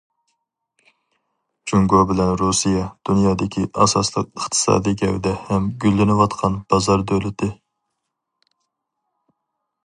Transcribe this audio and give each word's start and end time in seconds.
جۇڭگو 1.71 1.99
بىلەن 2.11 2.31
رۇسىيە 2.41 2.85
دۇنيادىكى 3.09 3.65
ئاساسلىق 3.83 4.31
ئىقتىسادىي 4.39 4.97
گەۋدە 5.03 5.35
ھەم 5.51 5.69
گۈللىنىۋاتقان 5.85 6.57
بازار 6.75 7.05
دۆلىتى. 7.13 7.53